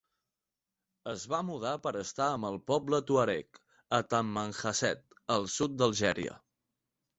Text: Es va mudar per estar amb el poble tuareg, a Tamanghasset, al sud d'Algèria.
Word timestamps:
Es 1.11 1.25
va 1.33 1.41
mudar 1.49 1.73
per 1.83 1.91
estar 1.99 2.29
amb 2.37 2.47
el 2.49 2.57
poble 2.73 3.01
tuareg, 3.11 3.61
a 4.01 4.01
Tamanghasset, 4.15 5.07
al 5.39 5.49
sud 5.59 5.79
d'Algèria. 5.85 6.39